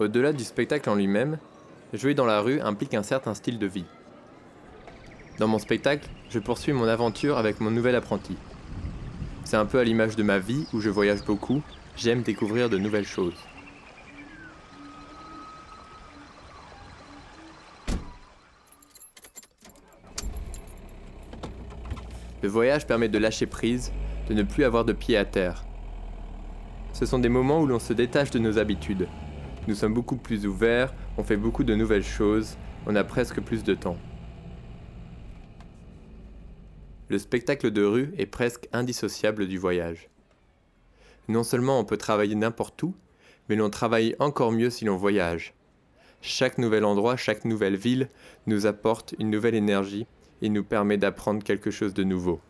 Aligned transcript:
Au-delà 0.00 0.32
du 0.32 0.44
spectacle 0.44 0.88
en 0.88 0.94
lui-même, 0.94 1.36
jouer 1.92 2.14
dans 2.14 2.24
la 2.24 2.40
rue 2.40 2.58
implique 2.62 2.94
un 2.94 3.02
certain 3.02 3.34
style 3.34 3.58
de 3.58 3.66
vie. 3.66 3.84
Dans 5.38 5.46
mon 5.46 5.58
spectacle, 5.58 6.08
je 6.30 6.38
poursuis 6.38 6.72
mon 6.72 6.88
aventure 6.88 7.36
avec 7.36 7.60
mon 7.60 7.70
nouvel 7.70 7.94
apprenti. 7.94 8.34
C'est 9.44 9.58
un 9.58 9.66
peu 9.66 9.78
à 9.78 9.84
l'image 9.84 10.16
de 10.16 10.22
ma 10.22 10.38
vie 10.38 10.66
où 10.72 10.80
je 10.80 10.88
voyage 10.88 11.22
beaucoup, 11.26 11.60
j'aime 11.96 12.22
découvrir 12.22 12.70
de 12.70 12.78
nouvelles 12.78 13.06
choses. 13.06 13.34
Le 22.42 22.48
voyage 22.48 22.86
permet 22.86 23.10
de 23.10 23.18
lâcher 23.18 23.44
prise, 23.44 23.92
de 24.30 24.32
ne 24.32 24.44
plus 24.44 24.64
avoir 24.64 24.86
de 24.86 24.94
pied 24.94 25.18
à 25.18 25.26
terre. 25.26 25.66
Ce 26.94 27.04
sont 27.04 27.18
des 27.18 27.28
moments 27.28 27.60
où 27.60 27.66
l'on 27.66 27.78
se 27.78 27.92
détache 27.92 28.30
de 28.30 28.38
nos 28.38 28.56
habitudes. 28.56 29.06
Nous 29.68 29.74
sommes 29.74 29.94
beaucoup 29.94 30.16
plus 30.16 30.46
ouverts, 30.46 30.94
on 31.18 31.24
fait 31.24 31.36
beaucoup 31.36 31.64
de 31.64 31.74
nouvelles 31.74 32.04
choses, 32.04 32.56
on 32.86 32.96
a 32.96 33.04
presque 33.04 33.40
plus 33.40 33.62
de 33.62 33.74
temps. 33.74 33.98
Le 37.08 37.18
spectacle 37.18 37.70
de 37.70 37.82
rue 37.82 38.12
est 38.16 38.26
presque 38.26 38.68
indissociable 38.72 39.48
du 39.48 39.58
voyage. 39.58 40.08
Non 41.28 41.42
seulement 41.42 41.78
on 41.78 41.84
peut 41.84 41.98
travailler 41.98 42.34
n'importe 42.34 42.82
où, 42.82 42.94
mais 43.48 43.56
l'on 43.56 43.68
travaille 43.68 44.16
encore 44.18 44.52
mieux 44.52 44.70
si 44.70 44.84
l'on 44.84 44.96
voyage. 44.96 45.54
Chaque 46.22 46.58
nouvel 46.58 46.84
endroit, 46.84 47.16
chaque 47.16 47.44
nouvelle 47.44 47.76
ville 47.76 48.08
nous 48.46 48.66
apporte 48.66 49.14
une 49.18 49.30
nouvelle 49.30 49.54
énergie 49.54 50.06
et 50.40 50.48
nous 50.48 50.64
permet 50.64 50.96
d'apprendre 50.96 51.42
quelque 51.42 51.70
chose 51.70 51.94
de 51.94 52.04
nouveau. 52.04 52.40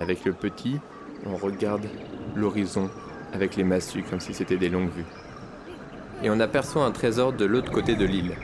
Avec 0.00 0.24
le 0.24 0.32
petit, 0.32 0.78
on 1.24 1.36
regarde 1.36 1.86
l'horizon 2.34 2.90
avec 3.34 3.56
les 3.56 3.64
massues 3.64 4.04
comme 4.08 4.20
si 4.20 4.32
c'était 4.32 4.56
des 4.56 4.68
longues 4.68 4.90
vues. 4.90 5.04
Et 6.22 6.30
on 6.30 6.40
aperçoit 6.40 6.84
un 6.84 6.92
trésor 6.92 7.32
de 7.32 7.44
l'autre 7.44 7.70
côté 7.70 7.96
de 7.96 8.04
l'île. 8.04 8.36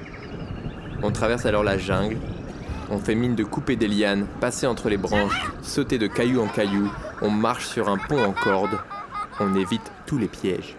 On 1.03 1.13
traverse 1.13 1.47
alors 1.47 1.63
la 1.63 1.79
jungle, 1.79 2.19
on 2.91 2.99
fait 2.99 3.15
mine 3.15 3.37
de 3.37 3.45
couper 3.45 3.77
des 3.77 3.89
lianes, 3.89 4.27
passer 4.41 4.67
entre 4.67 4.89
les 4.89 4.97
branches, 4.97 5.51
sauter 5.63 5.97
de 5.97 6.09
caillou 6.09 6.43
en 6.43 6.49
caillou, 6.49 6.91
on 7.23 7.31
marche 7.31 7.69
sur 7.69 7.89
un 7.89 7.97
pont 7.97 8.23
en 8.23 8.33
corde, 8.33 8.79
on 9.39 9.55
évite 9.55 9.93
tous 10.07 10.19
les 10.19 10.29
pièges. 10.29 10.77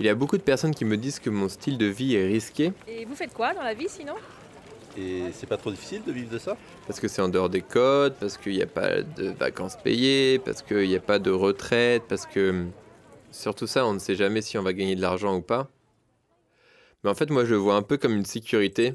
Il 0.00 0.06
y 0.06 0.08
a 0.08 0.14
beaucoup 0.14 0.36
de 0.36 0.42
personnes 0.42 0.74
qui 0.74 0.84
me 0.84 0.96
disent 0.96 1.18
que 1.18 1.30
mon 1.30 1.48
style 1.48 1.78
de 1.78 1.86
vie 1.86 2.16
est 2.16 2.26
risqué. 2.26 2.72
Et 2.86 3.04
vous 3.04 3.14
faites 3.14 3.32
quoi 3.32 3.54
dans 3.54 3.62
la 3.62 3.74
vie 3.74 3.88
sinon? 3.88 4.14
Et 4.98 5.24
c'est 5.32 5.46
pas 5.46 5.56
trop 5.56 5.70
difficile 5.70 6.02
de 6.04 6.12
vivre 6.12 6.30
de 6.30 6.38
ça? 6.38 6.56
Parce 6.86 7.00
que 7.00 7.08
c'est 7.08 7.20
en 7.20 7.28
dehors 7.28 7.50
des 7.50 7.60
codes, 7.60 8.14
parce 8.18 8.38
qu'il 8.38 8.52
n'y 8.52 8.62
a 8.62 8.66
pas 8.66 9.02
de 9.02 9.28
vacances 9.28 9.76
payées, 9.76 10.38
parce 10.38 10.62
qu'il 10.62 10.88
n'y 10.88 10.96
a 10.96 11.00
pas 11.00 11.18
de 11.18 11.30
retraite, 11.30 12.04
parce 12.08 12.26
que... 12.26 12.64
Surtout 13.32 13.66
ça, 13.66 13.84
on 13.86 13.92
ne 13.92 13.98
sait 13.98 14.14
jamais 14.14 14.40
si 14.40 14.56
on 14.56 14.62
va 14.62 14.72
gagner 14.72 14.96
de 14.96 15.02
l'argent 15.02 15.36
ou 15.36 15.42
pas. 15.42 15.68
Mais 17.04 17.10
en 17.10 17.14
fait, 17.14 17.28
moi, 17.28 17.44
je 17.44 17.50
le 17.50 17.56
vois 17.56 17.74
un 17.74 17.82
peu 17.82 17.98
comme 17.98 18.14
une 18.14 18.24
sécurité, 18.24 18.94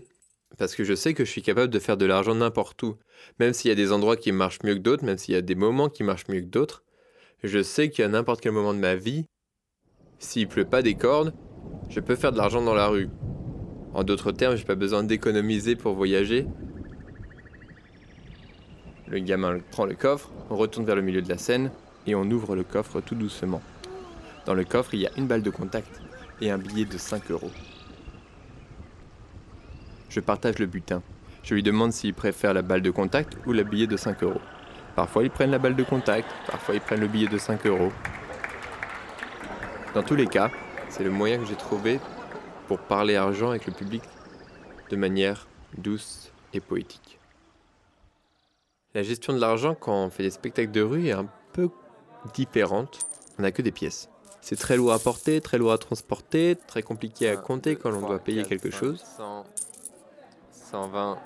parce 0.58 0.74
que 0.74 0.84
je 0.84 0.96
sais 0.96 1.14
que 1.14 1.24
je 1.26 1.30
suis 1.30 1.44
capable 1.44 1.72
de 1.72 1.78
faire 1.78 1.98
de 1.98 2.06
l'argent 2.06 2.34
n'importe 2.34 2.82
où. 2.82 2.98
Même 3.40 3.54
s'il 3.54 3.70
y 3.70 3.72
a 3.72 3.76
des 3.76 3.92
endroits 3.92 4.18
qui 4.18 4.32
marchent 4.32 4.64
mieux 4.64 4.74
que 4.74 4.80
d'autres, 4.80 5.06
même 5.06 5.20
s'il 5.20 5.36
y 5.36 5.38
a 5.38 5.42
des 5.42 5.54
moments 5.54 5.90
qui 5.90 6.04
marchent 6.04 6.28
mieux 6.28 6.42
que 6.42 6.48
d'autres, 6.48 6.84
je 7.44 7.62
sais 7.62 7.92
qu'à 7.92 8.08
n'importe 8.08 8.42
quel 8.42 8.54
moment 8.54 8.74
de 8.74 8.80
ma 8.80 8.96
vie, 8.96 9.26
s'il 10.18 10.48
pleut 10.48 10.66
pas 10.66 10.82
des 10.82 10.96
cordes, 10.96 11.34
je 11.90 12.00
peux 12.00 12.16
faire 12.16 12.32
de 12.32 12.38
l'argent 12.38 12.64
dans 12.64 12.74
la 12.74 12.88
rue. 12.88 13.10
En 13.94 14.04
d'autres 14.04 14.32
termes, 14.32 14.56
j'ai 14.56 14.64
pas 14.64 14.76
besoin 14.76 15.04
d'économiser 15.04 15.76
pour 15.76 15.96
voyager. 15.96 16.48
Le 19.08 19.20
gamin 19.20 19.60
prend 19.72 19.86
le 19.86 19.96
coffre, 19.96 20.32
on 20.50 20.56
retourne 20.56 20.86
vers 20.86 20.96
le 20.96 21.02
milieu 21.02 21.22
de 21.22 21.28
la 21.28 21.38
scène 21.38 21.72
et 22.08 22.16
on 22.16 22.24
ouvre 22.24 22.56
le 22.56 22.64
coffre 22.64 23.02
tout 23.02 23.16
doucement. 23.16 23.62
Dans 24.46 24.54
le 24.54 24.64
coffre, 24.64 24.94
il 24.94 25.02
y 25.02 25.08
a 25.08 25.12
une 25.18 25.28
balle 25.28 25.42
de 25.42 25.50
contact 25.50 26.02
et 26.40 26.50
un 26.50 26.58
billet 26.58 26.86
de 26.86 26.98
5 26.98 27.30
euros. 27.32 27.52
Je 30.10 30.20
partage 30.22 30.60
le 30.60 30.66
butin. 30.66 31.02
Je 31.44 31.54
lui 31.54 31.64
demande 31.64 31.92
s'il 31.92 32.14
préfère 32.14 32.54
la 32.54 32.62
balle 32.62 32.82
de 32.82 32.92
contact 32.92 33.38
ou 33.46 33.52
le 33.52 33.64
billet 33.64 33.88
de 33.88 33.98
5 33.98 34.24
euros. 34.24 34.42
Parfois 34.96 35.24
ils 35.24 35.30
prennent 35.30 35.52
la 35.52 35.60
balle 35.60 35.76
de 35.76 35.84
contact, 35.84 36.30
parfois 36.48 36.76
ils 36.76 36.82
prennent 36.82 37.02
le 37.02 37.08
billet 37.08 37.28
de 37.28 37.38
5 37.38 37.66
euros. 37.66 37.92
Dans 39.94 40.04
tous 40.04 40.16
les 40.16 40.28
cas, 40.28 40.50
c'est 40.90 41.04
le 41.04 41.10
moyen 41.12 41.38
que 41.38 41.46
j'ai 41.46 41.56
trouvé 41.56 42.00
pour 42.72 42.80
parler 42.80 43.18
argent 43.18 43.50
avec 43.50 43.66
le 43.66 43.74
public 43.74 44.02
de 44.90 44.96
manière 44.96 45.46
douce 45.78 46.32
et 46.54 46.62
poétique. 46.62 47.20
La 48.94 49.04
gestion 49.04 49.34
de 49.34 49.40
l'argent 49.40 49.76
quand 49.76 50.06
on 50.06 50.10
fait 50.10 50.24
des 50.24 50.30
spectacles 50.30 50.72
de 50.72 50.80
rue 50.80 51.08
est 51.08 51.12
un 51.12 51.28
peu 51.52 51.68
différente. 52.34 53.00
On 53.38 53.42
n'a 53.42 53.52
que 53.52 53.62
des 53.62 53.74
pièces. 53.74 54.08
C'est 54.40 54.56
très 54.56 54.78
lourd 54.78 54.94
à 54.94 55.00
porter, 55.00 55.42
très 55.42 55.58
lourd 55.58 55.74
à 55.74 55.78
transporter, 55.78 56.56
très 56.66 56.82
compliqué 56.82 57.28
à 57.28 57.36
compter 57.36 57.76
quand 57.76 57.92
on 57.92 58.08
doit 58.08 58.20
payer 58.20 58.44
quelque 58.44 58.72
chose. 58.72 59.04
120, 60.72 61.18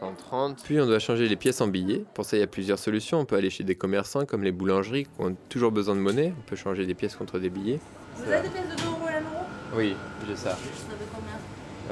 130. 0.00 0.62
Puis 0.64 0.80
on 0.80 0.86
doit 0.86 0.98
changer 0.98 1.28
les 1.28 1.36
pièces 1.36 1.60
en 1.60 1.68
billets. 1.68 2.06
Pour 2.14 2.24
ça, 2.24 2.38
il 2.38 2.40
y 2.40 2.42
a 2.42 2.46
plusieurs 2.46 2.78
solutions. 2.78 3.20
On 3.20 3.26
peut 3.26 3.36
aller 3.36 3.50
chez 3.50 3.64
des 3.64 3.74
commerçants 3.74 4.24
comme 4.24 4.42
les 4.42 4.52
boulangeries 4.52 5.04
qui 5.04 5.10
ont 5.18 5.36
toujours 5.50 5.72
besoin 5.72 5.94
de 5.94 6.00
monnaie. 6.00 6.32
On 6.38 6.48
peut 6.48 6.56
changer 6.56 6.86
des 6.86 6.94
pièces 6.94 7.16
contre 7.16 7.38
des 7.38 7.50
billets. 7.50 7.80
Vous 8.16 8.32
avez 8.32 8.48
des 8.48 8.54
pièces 8.54 8.76
de 8.76 8.97
oui, 9.78 9.96
j'ai 10.26 10.34
ça. 10.34 10.56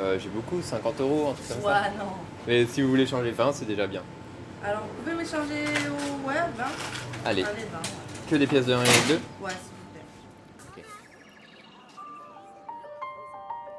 Euh, 0.00 0.18
j'ai 0.18 0.28
beaucoup, 0.28 0.60
50 0.60 1.00
euros, 1.02 1.28
un 1.30 1.34
truc 1.34 1.48
comme 1.48 1.62
ça. 1.72 1.82
non. 1.96 2.10
Mais 2.44 2.66
si 2.66 2.82
vous 2.82 2.88
voulez 2.88 3.06
changer 3.06 3.30
20, 3.30 3.52
c'est 3.52 3.64
déjà 3.64 3.86
bien. 3.86 4.02
Alors, 4.64 4.80
vous 4.82 5.04
pouvez 5.04 5.14
m'échanger 5.14 5.64
au. 5.88 6.28
Ouais, 6.28 6.34
20 6.34 6.64
Allez. 7.24 7.44
Que 8.28 8.34
des 8.34 8.48
pièces 8.48 8.66
de 8.66 8.74
1 8.74 8.82
et 8.82 8.86
de 8.86 8.90
2 8.90 9.20
Ouais, 9.40 9.50
s'il 9.50 9.58
vous 10.64 10.72
plaît. 10.72 10.84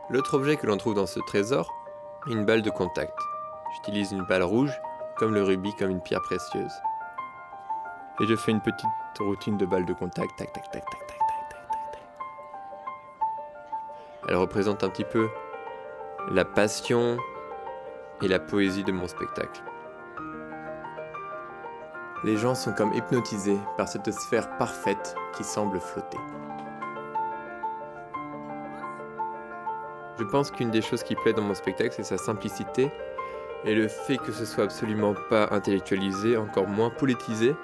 L'autre 0.09 0.35
objet 0.35 0.55
que 0.55 0.67
l'on 0.67 0.77
trouve 0.77 0.93
dans 0.93 1.05
ce 1.05 1.19
trésor 1.27 1.69
une 2.27 2.45
balle 2.45 2.61
de 2.61 2.69
contact. 2.69 3.19
J'utilise 3.75 4.13
une 4.13 4.23
balle 4.23 4.43
rouge, 4.43 4.71
comme 5.17 5.33
le 5.33 5.43
rubis, 5.43 5.75
comme 5.77 5.89
une 5.89 6.01
pierre 6.01 6.21
précieuse. 6.21 6.71
Et 8.21 8.25
je 8.25 8.37
fais 8.37 8.51
une 8.51 8.61
petite 8.61 8.87
routine 9.19 9.57
de 9.57 9.65
balle 9.65 9.85
de 9.85 9.91
contact, 9.91 10.29
tac, 10.37 10.53
tac, 10.53 10.63
tac, 10.71 10.85
tac, 10.85 11.07
tac. 11.07 11.26
Elle 14.27 14.35
représente 14.35 14.83
un 14.83 14.89
petit 14.89 15.05
peu 15.05 15.29
la 16.29 16.43
passion 16.43 17.17
et 18.21 18.27
la 18.27 18.39
poésie 18.39 18.83
de 18.83 18.91
mon 18.91 19.07
spectacle. 19.07 19.61
Les 22.23 22.35
gens 22.35 22.55
sont 22.55 22.73
comme 22.73 22.93
hypnotisés 22.93 23.59
par 23.77 23.87
cette 23.87 24.11
sphère 24.11 24.57
parfaite 24.57 25.15
qui 25.35 25.43
semble 25.43 25.79
flotter. 25.79 26.17
Je 30.19 30.23
pense 30.23 30.49
qu'une 30.49 30.71
des 30.71 30.81
choses 30.81 31.03
qui 31.03 31.15
plaît 31.15 31.33
dans 31.33 31.43
mon 31.43 31.53
spectacle, 31.53 31.93
c'est 31.95 32.03
sa 32.03 32.17
simplicité 32.17 32.91
et 33.63 33.75
le 33.75 33.87
fait 33.87 34.17
que 34.17 34.31
ce 34.31 34.45
soit 34.45 34.63
absolument 34.63 35.13
pas 35.29 35.47
intellectualisé, 35.51 36.37
encore 36.37 36.67
moins 36.67 36.89
politisé. 36.89 37.55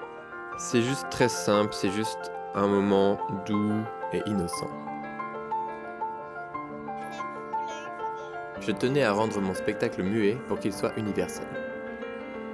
C'est 0.56 0.82
juste 0.82 1.10
très 1.10 1.28
simple, 1.28 1.72
c'est 1.72 1.90
juste 1.90 2.30
un 2.54 2.68
moment 2.68 3.18
doux 3.44 3.82
et 4.12 4.22
innocent. 4.26 4.93
Je 8.66 8.72
tenais 8.72 9.02
à 9.02 9.12
rendre 9.12 9.38
mon 9.42 9.52
spectacle 9.52 10.02
muet 10.02 10.38
pour 10.48 10.58
qu'il 10.58 10.72
soit 10.72 10.96
universel. 10.96 11.46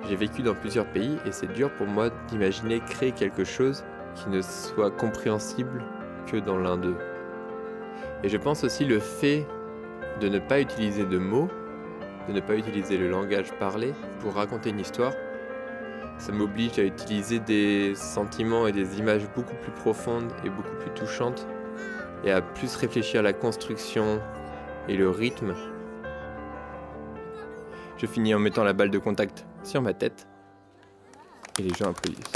J'ai 0.09 0.17
vécu 0.17 0.43
dans 0.43 0.55
plusieurs 0.55 0.87
pays 0.87 1.17
et 1.25 1.31
c'est 1.31 1.53
dur 1.53 1.71
pour 1.75 1.87
moi 1.87 2.11
d'imaginer 2.27 2.81
créer 2.81 3.13
quelque 3.13 3.45
chose 3.45 3.85
qui 4.17 4.29
ne 4.29 4.43
soit 4.43 4.91
compréhensible 4.91 5.85
que 6.27 6.37
dans 6.37 6.59
l'un 6.59 6.79
d'eux. 6.79 6.97
Et 8.25 8.29
je 8.29 8.37
pense 8.37 8.65
aussi 8.65 8.85
le 8.85 8.99
fait 8.99 9.47
de 10.21 10.29
ne 10.29 10.41
pas 10.41 10.61
utiliser 10.61 11.05
de 11.05 11.17
mots, 11.17 11.49
de 12.27 12.33
ne 12.33 12.41
pas 12.41 12.57
utiliser 12.57 12.97
le 12.97 13.09
langage 13.09 13.53
parlé 13.61 13.95
pour 14.19 14.35
raconter 14.35 14.71
une 14.71 14.81
histoire, 14.81 15.13
ça 16.19 16.33
m'oblige 16.33 16.77
à 16.81 16.83
utiliser 16.83 17.39
des 17.39 17.95
sentiments 17.95 18.67
et 18.67 18.73
des 18.73 18.99
images 18.99 19.29
beaucoup 19.37 19.55
plus 19.63 19.73
profondes 19.73 20.33
et 20.45 20.51
beaucoup 20.51 20.77
plus 20.81 20.91
touchantes, 20.91 21.47
et 22.25 22.33
à 22.33 22.43
plus 22.43 22.75
réfléchir 22.75 23.21
à 23.21 23.23
la 23.23 23.33
construction 23.33 24.21
et 24.89 24.97
le 24.97 25.09
rythme. 25.09 25.55
Je 28.01 28.07
finis 28.07 28.35
en 28.35 28.39
mettant 28.39 28.65
la 28.65 28.73
balle 28.73 28.91
de 28.91 28.99
contact 28.99 29.45
sur 29.63 29.83
ma 29.83 29.93
tête, 29.93 30.27
et 31.59 31.63
les 31.63 31.75
gens 31.75 31.91
applaudissent. 31.91 32.33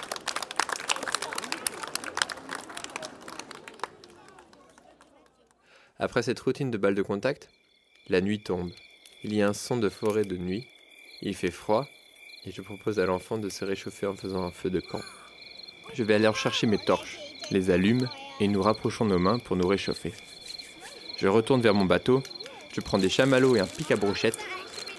Après 5.99 6.23
cette 6.23 6.39
routine 6.41 6.71
de 6.71 6.77
balle 6.77 6.95
de 6.95 7.01
contact, 7.01 7.49
la 8.09 8.21
nuit 8.21 8.43
tombe. 8.43 8.73
Il 9.23 9.35
y 9.35 9.41
a 9.41 9.49
un 9.49 9.55
son 9.55 9.79
de 9.79 9.89
forêt 9.89 10.27
de 10.27 10.37
nuit. 10.37 10.67
Il 11.23 11.35
fait 11.35 11.51
froid 11.51 11.87
et 12.45 12.51
je 12.51 12.61
propose 12.61 13.01
à 13.01 13.07
l'enfant 13.07 13.39
de 13.39 13.49
se 13.49 13.65
réchauffer 13.65 14.07
en 14.07 14.15
faisant 14.15 14.43
un 14.43 14.51
feu 14.51 14.69
de 14.69 14.81
camp. 14.81 15.01
Je 15.95 16.03
vais 16.03 16.15
aller 16.15 16.31
chercher 16.35 16.67
mes 16.67 16.77
torches, 16.77 17.19
les 17.51 17.71
allume 17.71 18.11
et 18.39 18.49
nous 18.49 18.61
rapprochons 18.61 19.07
nos 19.07 19.19
mains 19.19 19.39
pour 19.39 19.57
nous 19.57 19.67
réchauffer. 19.67 20.13
Je 21.17 21.27
retourne 21.27 21.63
vers 21.63 21.73
mon 21.73 21.87
bateau, 21.87 22.23
je 22.75 22.83
prends 22.83 22.99
des 22.99 23.09
chamallows 23.09 23.57
et 23.57 23.61
un 23.61 23.67
pic 23.67 23.91
à 23.91 23.97
brochette 23.97 24.37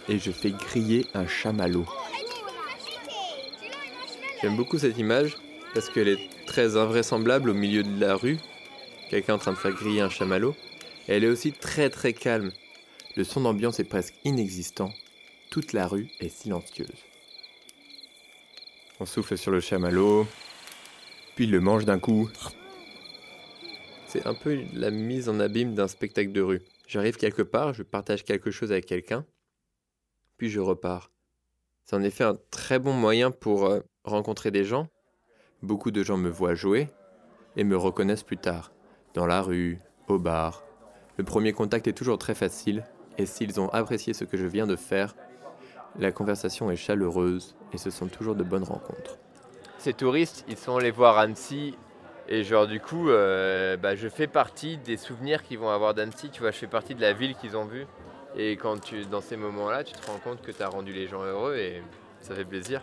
et 0.09 0.19
je 0.19 0.31
fais 0.31 0.51
griller 0.51 1.07
un 1.13 1.27
chamallow. 1.27 1.85
J'aime 4.41 4.57
beaucoup 4.57 4.77
cette 4.77 4.97
image 4.97 5.35
parce 5.73 5.89
qu'elle 5.89 6.07
est 6.07 6.29
très 6.45 6.77
invraisemblable 6.77 7.49
au 7.49 7.53
milieu 7.53 7.83
de 7.83 7.99
la 7.99 8.15
rue, 8.15 8.37
quelqu'un 9.09 9.35
en 9.35 9.39
train 9.39 9.51
de 9.51 9.57
faire 9.57 9.71
griller 9.71 10.01
un 10.01 10.09
chamallow, 10.09 10.55
et 11.07 11.13
elle 11.13 11.23
est 11.23 11.29
aussi 11.29 11.51
très 11.51 11.89
très 11.89 12.13
calme. 12.13 12.51
Le 13.15 13.23
son 13.23 13.41
d'ambiance 13.41 13.79
est 13.79 13.85
presque 13.85 14.13
inexistant, 14.23 14.91
toute 15.49 15.73
la 15.73 15.87
rue 15.87 16.09
est 16.19 16.29
silencieuse. 16.29 16.89
On 18.99 19.05
souffle 19.05 19.37
sur 19.37 19.51
le 19.51 19.59
chamallow, 19.59 20.27
puis 21.35 21.45
il 21.45 21.51
le 21.51 21.59
mange 21.59 21.85
d'un 21.85 21.99
coup. 21.99 22.29
C'est 24.07 24.25
un 24.25 24.33
peu 24.33 24.59
la 24.73 24.91
mise 24.91 25.27
en 25.27 25.39
abîme 25.39 25.75
d'un 25.75 25.87
spectacle 25.87 26.31
de 26.31 26.41
rue. 26.41 26.61
J'arrive 26.87 27.17
quelque 27.17 27.41
part, 27.41 27.73
je 27.73 27.83
partage 27.83 28.23
quelque 28.23 28.51
chose 28.51 28.71
avec 28.71 28.85
quelqu'un, 28.85 29.25
puis 30.37 30.49
je 30.49 30.59
repars. 30.59 31.11
C'est 31.85 31.95
en 31.95 32.03
effet 32.03 32.23
un 32.23 32.37
très 32.51 32.79
bon 32.79 32.93
moyen 32.93 33.31
pour 33.31 33.65
euh, 33.65 33.81
rencontrer 34.03 34.51
des 34.51 34.63
gens. 34.63 34.87
Beaucoup 35.61 35.91
de 35.91 36.03
gens 36.03 36.17
me 36.17 36.29
voient 36.29 36.55
jouer 36.55 36.89
et 37.55 37.63
me 37.63 37.77
reconnaissent 37.77 38.23
plus 38.23 38.37
tard, 38.37 38.71
dans 39.13 39.25
la 39.25 39.41
rue, 39.41 39.79
au 40.07 40.19
bar. 40.19 40.63
Le 41.17 41.23
premier 41.23 41.53
contact 41.53 41.87
est 41.87 41.93
toujours 41.93 42.17
très 42.17 42.35
facile, 42.35 42.83
et 43.17 43.25
s'ils 43.25 43.59
ont 43.61 43.69
apprécié 43.69 44.13
ce 44.13 44.25
que 44.25 44.37
je 44.37 44.45
viens 44.45 44.67
de 44.67 44.75
faire, 44.75 45.15
la 45.97 46.11
conversation 46.11 46.69
est 46.69 46.75
chaleureuse 46.75 47.55
et 47.71 47.77
ce 47.77 47.89
sont 47.89 48.07
toujours 48.07 48.35
de 48.35 48.43
bonnes 48.43 48.63
rencontres. 48.63 49.17
Ces 49.77 49.93
touristes, 49.93 50.43
ils 50.49 50.57
sont 50.57 50.75
allés 50.77 50.91
voir 50.91 51.17
Annecy 51.17 51.77
et 52.27 52.43
genre 52.43 52.67
du 52.67 52.79
coup, 52.79 53.09
euh, 53.09 53.77
bah, 53.77 53.95
je 53.95 54.09
fais 54.09 54.27
partie 54.27 54.77
des 54.77 54.97
souvenirs 54.97 55.43
qu'ils 55.43 55.59
vont 55.59 55.69
avoir 55.69 55.93
d'Annecy, 55.93 56.29
tu 56.31 56.41
vois, 56.41 56.51
je 56.51 56.57
fais 56.57 56.67
partie 56.67 56.95
de 56.95 57.01
la 57.01 57.13
ville 57.13 57.35
qu'ils 57.35 57.55
ont 57.55 57.65
vue. 57.65 57.85
Et 58.37 58.57
quand 58.57 58.79
tu, 58.79 59.05
dans 59.05 59.21
ces 59.21 59.37
moments-là, 59.37 59.83
tu 59.83 59.93
te 59.93 60.05
rends 60.07 60.17
compte 60.17 60.41
que 60.41 60.51
tu 60.51 60.61
as 60.61 60.67
rendu 60.67 60.91
les 60.91 61.07
gens 61.07 61.23
heureux 61.23 61.55
et 61.55 61.81
ça 62.21 62.35
fait 62.35 62.43
plaisir. 62.43 62.81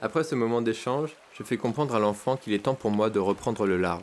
Après 0.00 0.24
ce 0.24 0.34
moment 0.34 0.62
d'échange, 0.62 1.14
je 1.32 1.42
fais 1.42 1.56
comprendre 1.56 1.94
à 1.94 1.98
l'enfant 1.98 2.36
qu'il 2.36 2.52
est 2.52 2.64
temps 2.64 2.74
pour 2.74 2.90
moi 2.90 3.10
de 3.10 3.18
reprendre 3.18 3.66
le 3.66 3.76
large. 3.76 4.02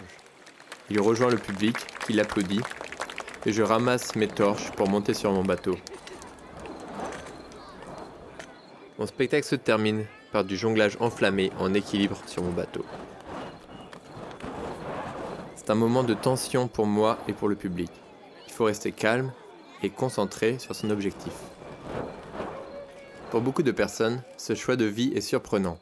Il 0.89 0.99
rejoint 0.99 1.29
le 1.29 1.37
public, 1.37 1.75
qui 2.05 2.13
l'applaudit, 2.13 2.61
et 3.45 3.51
je 3.51 3.63
ramasse 3.63 4.15
mes 4.15 4.27
torches 4.27 4.71
pour 4.71 4.89
monter 4.89 5.13
sur 5.13 5.31
mon 5.31 5.43
bateau. 5.43 5.77
Mon 8.99 9.07
spectacle 9.07 9.45
se 9.45 9.55
termine 9.55 10.05
par 10.31 10.43
du 10.43 10.55
jonglage 10.55 10.97
enflammé 10.99 11.51
en 11.59 11.73
équilibre 11.73 12.17
sur 12.27 12.43
mon 12.43 12.51
bateau. 12.51 12.85
C'est 15.55 15.69
un 15.71 15.75
moment 15.75 16.03
de 16.03 16.13
tension 16.13 16.67
pour 16.67 16.85
moi 16.85 17.17
et 17.27 17.33
pour 17.33 17.47
le 17.47 17.55
public. 17.55 17.89
Rester 18.65 18.91
calme 18.91 19.31
et 19.81 19.89
concentré 19.89 20.59
sur 20.59 20.75
son 20.75 20.89
objectif. 20.89 21.33
Pour 23.31 23.41
beaucoup 23.41 23.63
de 23.63 23.71
personnes, 23.71 24.21
ce 24.37 24.55
choix 24.55 24.75
de 24.75 24.85
vie 24.85 25.11
est 25.15 25.21
surprenant. 25.21 25.79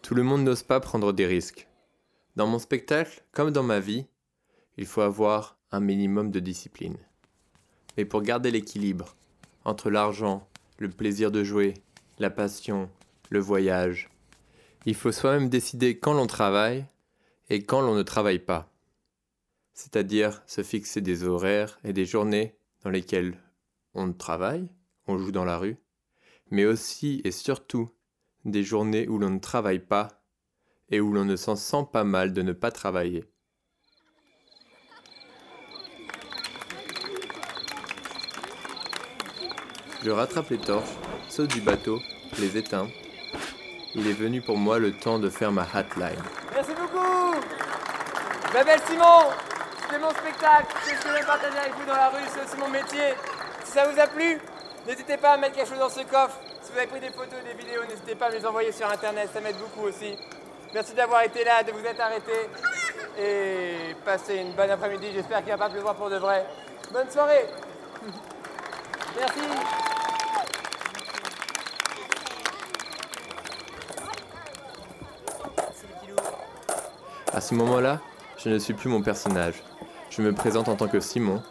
Tout 0.00 0.14
le 0.14 0.22
monde 0.22 0.42
n'ose 0.42 0.62
pas 0.62 0.80
prendre 0.80 1.12
des 1.12 1.26
risques. 1.26 1.68
Dans 2.36 2.46
mon 2.46 2.58
spectacle, 2.58 3.22
comme 3.32 3.50
dans 3.50 3.62
ma 3.62 3.78
vie, 3.78 4.06
il 4.78 4.86
faut 4.86 5.02
avoir 5.02 5.58
un 5.70 5.80
minimum 5.80 6.30
de 6.30 6.40
discipline. 6.40 6.96
Mais 7.96 8.04
pour 8.04 8.22
garder 8.22 8.50
l'équilibre 8.50 9.14
entre 9.64 9.90
l'argent, 9.90 10.48
le 10.78 10.88
plaisir 10.88 11.30
de 11.30 11.44
jouer, 11.44 11.74
la 12.18 12.30
passion, 12.30 12.88
le 13.30 13.38
voyage, 13.38 14.08
il 14.86 14.94
faut 14.94 15.12
soi-même 15.12 15.48
décider 15.48 15.98
quand 15.98 16.14
l'on 16.14 16.26
travaille 16.26 16.86
et 17.50 17.62
quand 17.62 17.82
l'on 17.82 17.94
ne 17.94 18.02
travaille 18.02 18.38
pas. 18.38 18.71
C'est-à-dire 19.74 20.42
se 20.46 20.62
fixer 20.62 21.00
des 21.00 21.24
horaires 21.24 21.78
et 21.84 21.92
des 21.92 22.04
journées 22.04 22.56
dans 22.84 22.90
lesquelles 22.90 23.38
on 23.94 24.12
travaille, 24.12 24.68
on 25.06 25.18
joue 25.18 25.32
dans 25.32 25.44
la 25.44 25.58
rue, 25.58 25.76
mais 26.50 26.64
aussi 26.64 27.20
et 27.24 27.30
surtout 27.30 27.90
des 28.44 28.64
journées 28.64 29.08
où 29.08 29.18
l'on 29.18 29.30
ne 29.30 29.38
travaille 29.38 29.78
pas 29.78 30.08
et 30.90 31.00
où 31.00 31.12
l'on 31.12 31.24
ne 31.24 31.36
s'en 31.36 31.56
sent 31.56 31.86
pas 31.92 32.04
mal 32.04 32.32
de 32.32 32.42
ne 32.42 32.52
pas 32.52 32.70
travailler. 32.70 33.24
Je 40.04 40.10
rattrape 40.10 40.50
les 40.50 40.58
torches, 40.58 40.90
saute 41.28 41.50
du 41.50 41.60
bateau, 41.60 42.00
les 42.40 42.56
éteins. 42.56 42.88
Il 43.94 44.06
est 44.08 44.12
venu 44.12 44.42
pour 44.42 44.58
moi 44.58 44.78
le 44.78 44.92
temps 44.92 45.20
de 45.20 45.30
faire 45.30 45.52
ma 45.52 45.62
hotline. 45.62 46.22
Merci 46.52 46.72
beaucoup 46.74 46.92
m'appelle 48.52 48.80
Simon 48.86 49.30
C'est 49.92 49.98
mon 49.98 50.08
spectacle 50.08 50.74
C'est 50.84 50.96
ce 50.96 51.02
que 51.02 51.20
je 51.20 51.26
partager 51.26 51.58
avec 51.58 51.74
vous 51.74 51.84
dans 51.84 51.92
la 51.92 52.08
rue, 52.08 52.22
c'est 52.32 52.42
aussi 52.42 52.56
mon 52.58 52.68
métier. 52.68 53.12
Si 53.62 53.72
ça 53.72 53.86
vous 53.86 54.00
a 54.00 54.06
plu, 54.06 54.40
n'hésitez 54.86 55.18
pas 55.18 55.32
à 55.32 55.36
mettre 55.36 55.54
quelque 55.54 55.68
chose 55.68 55.80
dans 55.80 55.90
ce 55.90 56.00
coffre. 56.00 56.38
Si 56.62 56.72
vous 56.72 56.78
avez 56.78 56.86
pris 56.86 57.00
des 57.00 57.10
photos, 57.10 57.38
des 57.44 57.52
vidéos, 57.52 57.84
n'hésitez 57.86 58.14
pas 58.14 58.28
à 58.28 58.30
me 58.30 58.36
les 58.36 58.46
envoyer 58.46 58.72
sur 58.72 58.90
internet, 58.90 59.28
ça 59.34 59.42
m'aide 59.42 59.58
beaucoup 59.58 59.86
aussi. 59.86 60.16
Merci 60.72 60.94
d'avoir 60.94 61.20
été 61.24 61.44
là, 61.44 61.62
de 61.62 61.72
vous 61.72 61.84
être 61.84 62.00
arrêté. 62.00 62.32
Et 63.18 63.94
passez 64.02 64.36
une 64.36 64.52
bonne 64.52 64.70
après-midi, 64.70 65.08
j'espère 65.12 65.40
qu'il 65.40 65.52
ne 65.52 65.58
va 65.58 65.66
pas 65.66 65.70
pleuvoir 65.70 65.94
pour 65.94 66.08
de 66.08 66.16
vrai. 66.16 66.46
Bonne 66.90 67.10
soirée 67.10 67.46
Merci 69.18 69.40
À 77.30 77.40
ce 77.42 77.54
moment-là, 77.54 78.00
je 78.38 78.48
ne 78.48 78.58
suis 78.58 78.72
plus 78.72 78.88
mon 78.88 79.02
personnage. 79.02 79.62
Je 80.14 80.20
me 80.20 80.34
présente 80.34 80.68
en 80.68 80.76
tant 80.76 80.88
que 80.88 81.00
Simon, 81.00 81.42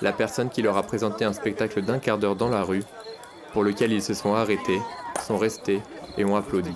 la 0.00 0.12
personne 0.12 0.48
qui 0.48 0.62
leur 0.62 0.76
a 0.76 0.84
présenté 0.84 1.24
un 1.24 1.32
spectacle 1.32 1.82
d'un 1.82 1.98
quart 1.98 2.18
d'heure 2.18 2.36
dans 2.36 2.48
la 2.48 2.62
rue, 2.62 2.84
pour 3.52 3.64
lequel 3.64 3.92
ils 3.92 4.02
se 4.02 4.14
sont 4.14 4.34
arrêtés, 4.34 4.80
sont 5.26 5.36
restés 5.36 5.82
et 6.16 6.24
ont 6.24 6.36
applaudi. 6.36 6.70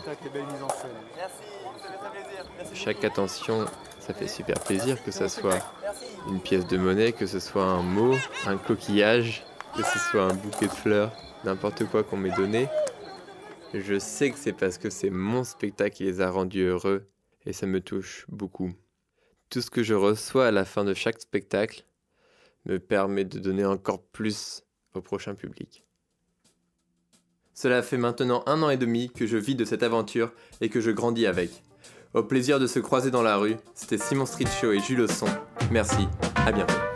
Chaque 2.75 3.05
attention, 3.05 3.65
ça 4.01 4.13
fait 4.13 4.27
super 4.27 4.59
plaisir 4.59 5.03
que 5.05 5.13
ce 5.13 5.29
soit 5.29 5.61
une 6.29 6.41
pièce 6.41 6.67
de 6.67 6.77
monnaie, 6.77 7.13
que 7.13 7.27
ce 7.27 7.39
soit 7.39 7.65
un 7.65 7.83
mot, 7.83 8.17
un 8.47 8.57
coquillage, 8.57 9.45
que 9.77 9.85
ce 9.85 9.99
soit 10.01 10.25
un 10.25 10.35
bouquet 10.35 10.67
de 10.67 10.73
fleurs, 10.73 11.13
n'importe 11.45 11.85
quoi 11.85 12.03
qu'on 12.03 12.17
m'ait 12.17 12.35
donné. 12.35 12.69
Je 13.73 14.01
sais 14.01 14.33
que 14.33 14.37
c'est 14.37 14.53
parce 14.53 14.79
que 14.79 14.91
c'est 14.91 15.11
mon 15.11 15.45
spectacle 15.45 15.95
qui 15.95 16.05
les 16.05 16.21
a 16.21 16.29
rendus 16.29 16.65
heureux 16.65 17.07
et 17.47 17.53
ça 17.53 17.67
me 17.67 17.81
touche 17.81 18.27
beaucoup. 18.29 18.73
Tout 19.51 19.61
ce 19.61 19.71
que 19.71 19.83
je 19.83 19.95
reçois 19.95 20.47
à 20.47 20.51
la 20.53 20.65
fin 20.65 20.85
de 20.85 20.95
chaque 20.95 21.21
spectacle 21.21 21.85
me 22.67 22.79
permet 22.79 23.25
de 23.25 23.39
donner 23.39 23.65
encore 23.65 24.03
plus 24.03 24.63
au 24.95 25.01
prochain 25.01 25.35
public. 25.35 25.85
Cela 27.53 27.83
fait 27.83 27.99
maintenant 27.99 28.43
un 28.47 28.63
an 28.63 28.71
et 28.71 28.77
demi 28.77 29.11
que 29.11 29.27
je 29.27 29.37
vis 29.37 29.57
de 29.57 29.65
cette 29.65 29.83
aventure 29.83 30.33
et 30.61 30.69
que 30.69 30.81
je 30.81 30.91
grandis 30.91 31.27
avec. 31.27 31.51
Au 32.15 32.23
plaisir 32.23 32.59
de 32.59 32.67
se 32.67 32.79
croiser 32.79 33.11
dans 33.11 33.23
la 33.23 33.37
rue, 33.37 33.57
c'était 33.75 33.99
Simon 33.99 34.27
Street 34.27 34.47
Show 34.61 34.73
et 34.73 34.81
Jules 34.81 35.11
Son. 35.11 35.29
Merci, 35.71 36.09
à 36.37 36.53
bientôt. 36.53 36.90